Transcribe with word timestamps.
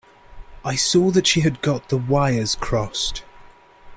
I 0.65 0.73
saw 0.77 1.11
that 1.11 1.27
she 1.27 1.41
had 1.41 1.61
got 1.61 1.89
the 1.89 1.97
wires 1.97 2.55
crossed. 2.55 3.21